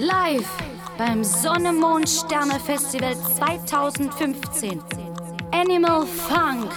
Live 0.00 0.48
beim 0.96 1.22
Sonne 1.22 1.74
Mond 1.74 2.08
Sterne 2.08 2.58
Festival 2.58 3.14
2015. 3.66 4.82
Animal 5.52 6.06
Funk. 6.06 6.70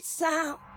sweet 0.00 0.06
sound. 0.06 0.69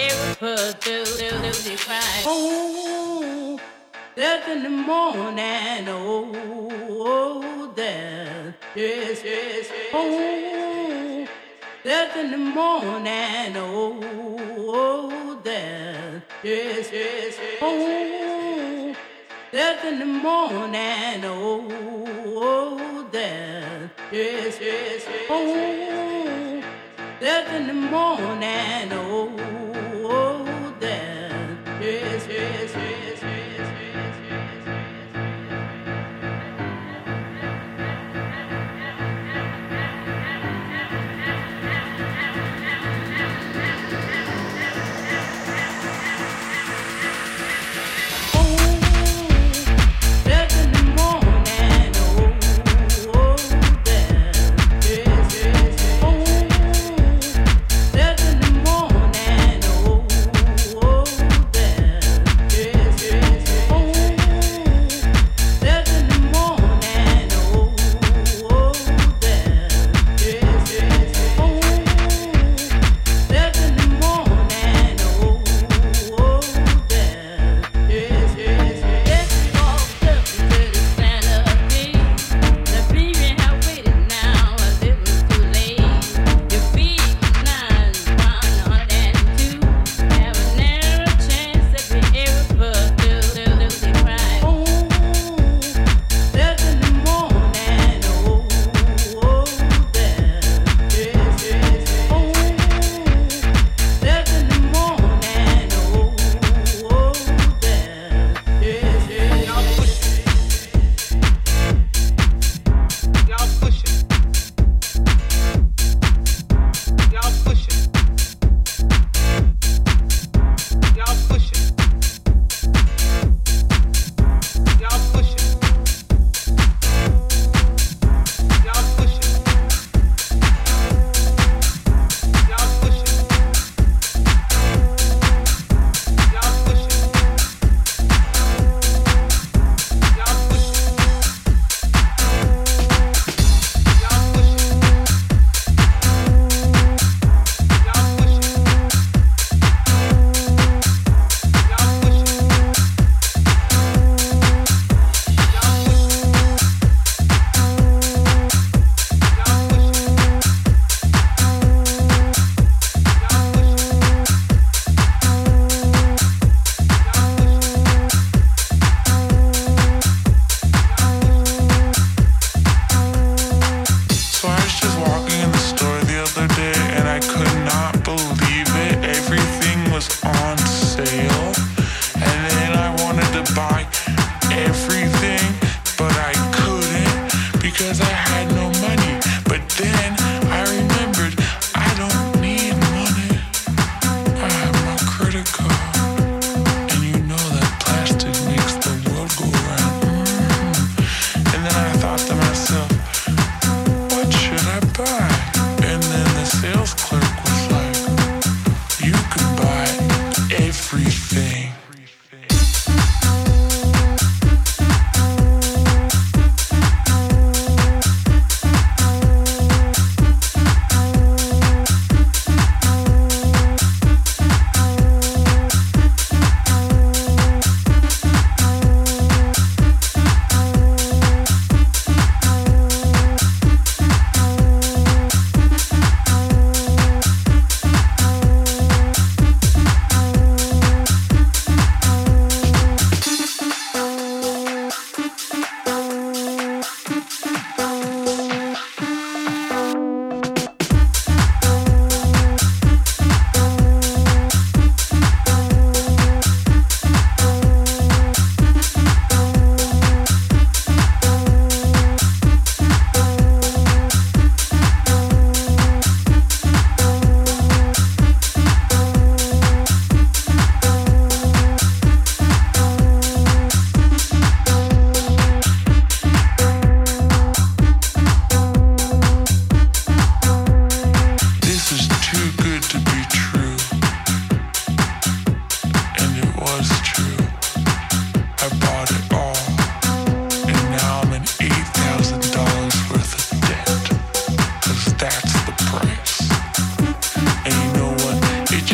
It 0.00 0.40
was 0.40 0.74
in 4.48 4.62
the 4.62 4.70
morning. 4.70 5.88
Oh, 5.88 6.30
oh 6.88 7.72
death. 7.74 8.54
Yes, 8.76 9.24
yes, 9.24 9.68
yes. 9.68 9.90
Oh, 9.92 11.26
in 12.16 12.30
the 12.30 12.38
morning. 12.38 13.56
Oh, 13.56 13.98
oh 14.68 15.40
death. 15.42 16.22
Yes, 16.44 16.92
yes, 16.92 17.36
yes. 17.36 17.58
Oh, 17.60 18.94
Yes, 24.12 24.60
yes, 24.60 25.04
yes. 25.08 25.26
Oh, 25.28 26.62
death 27.20 27.52
in 27.52 27.66
the 27.66 27.74
morning. 27.74 28.92
Oh. 28.92 29.67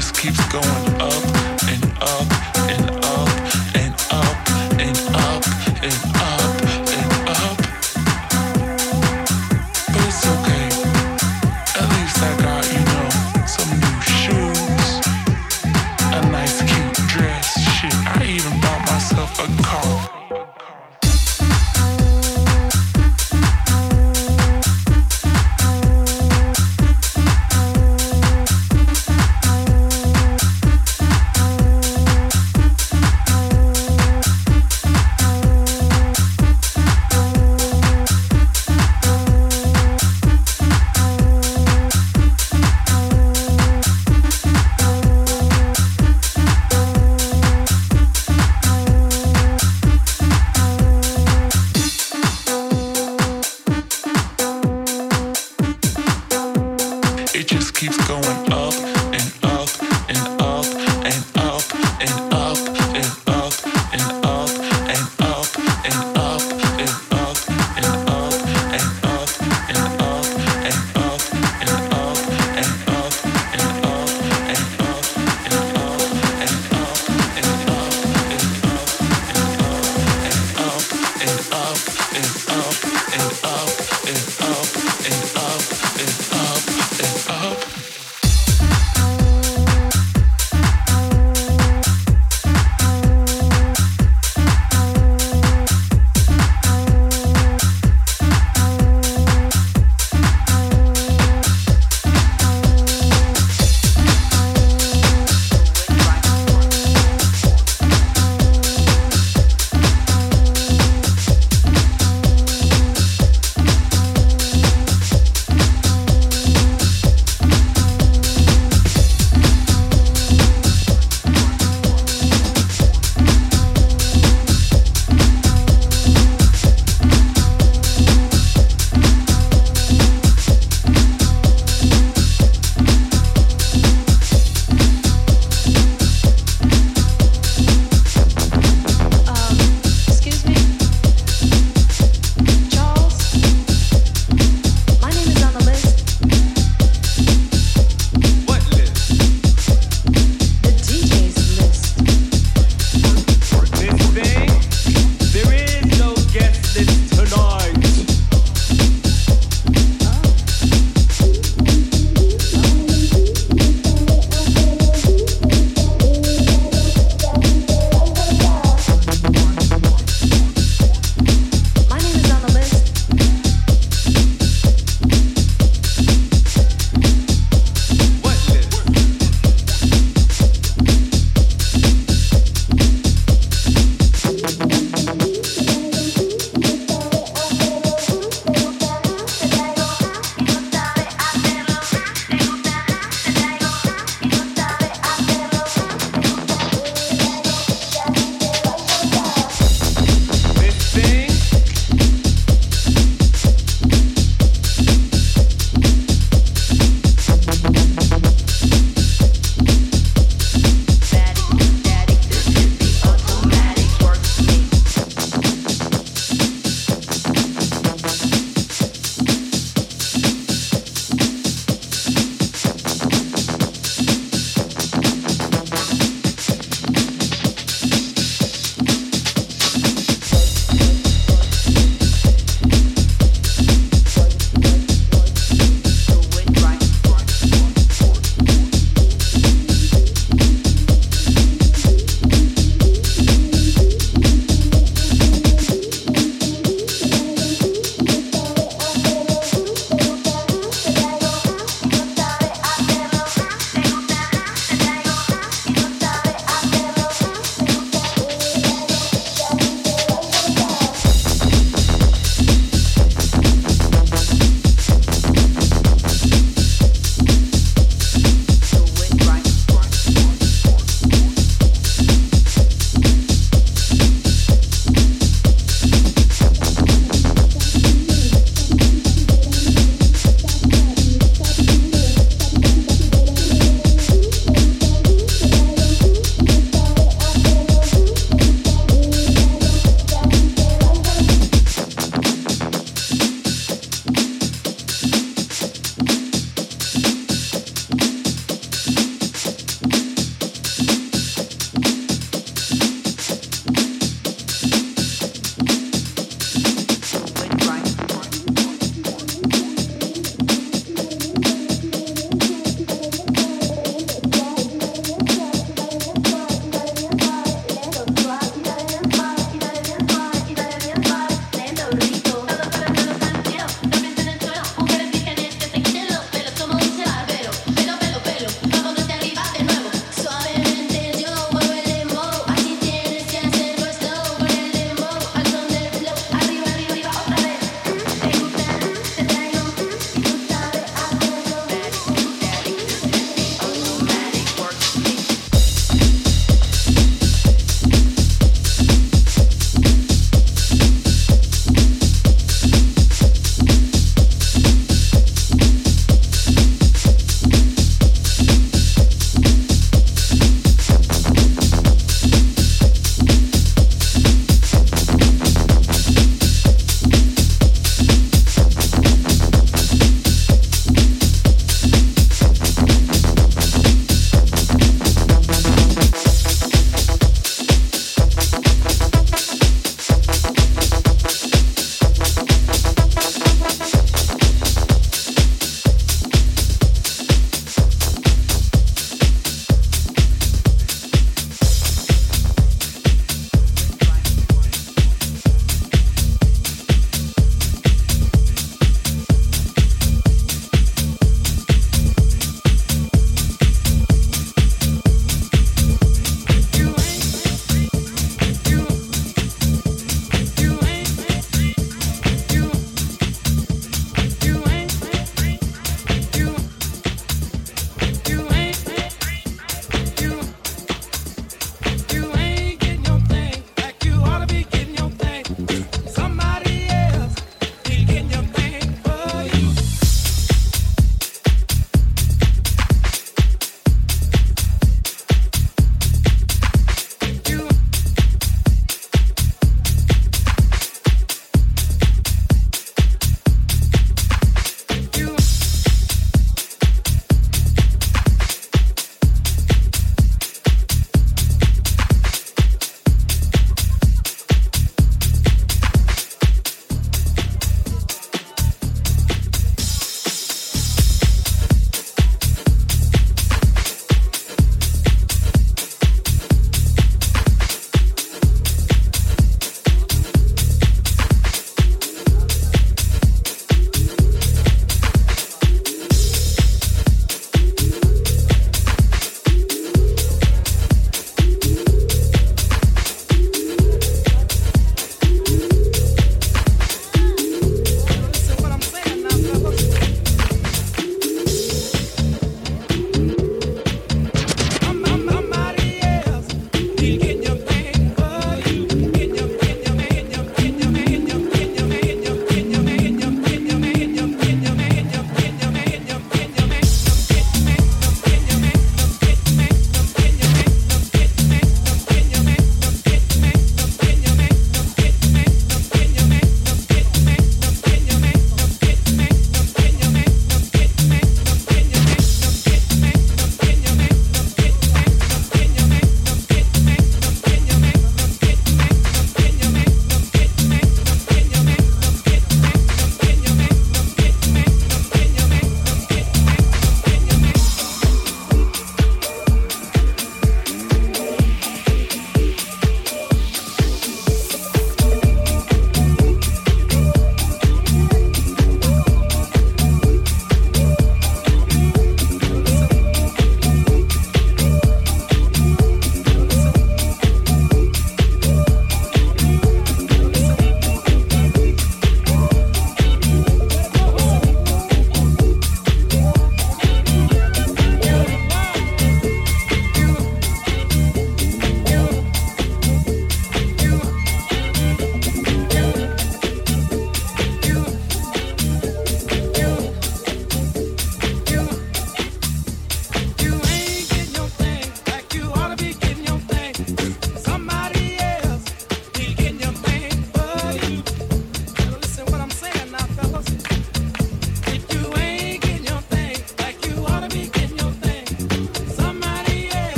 just 0.00 0.14
keeps 0.14 0.46
going 0.52 1.00
up. 1.00 1.47